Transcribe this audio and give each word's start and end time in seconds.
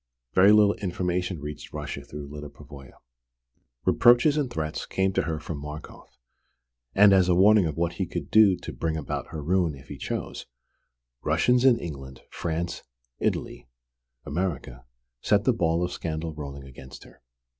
Very 0.33 0.51
little 0.51 0.73
information 0.73 1.39
reached 1.41 1.73
Russia 1.73 2.01
through 2.03 2.25
Lyda 2.25 2.49
Pavoya! 2.49 2.93
Reproaches 3.85 4.35
and 4.35 4.49
threats 4.49 4.87
came 4.87 5.13
to 5.13 5.21
her 5.21 5.37
from 5.39 5.59
Markoff; 5.59 6.17
and 6.95 7.13
as 7.13 7.29
a 7.29 7.35
warning 7.35 7.67
of 7.67 7.77
what 7.77 7.93
he 7.93 8.07
could 8.07 8.31
do 8.31 8.57
to 8.57 8.73
bring 8.73 8.97
about 8.97 9.27
her 9.27 9.43
ruin 9.43 9.75
if 9.75 9.89
he 9.89 9.99
chose, 9.99 10.47
Russians 11.21 11.63
in 11.65 11.77
England, 11.77 12.23
France, 12.31 12.81
Italy, 13.19 13.67
America, 14.25 14.85
set 15.21 15.43
the 15.43 15.53
ball 15.53 15.83
of 15.85 15.91
scandal 15.91 16.33
rolling 16.33 16.63
against 16.63 17.03
her. 17.03 17.21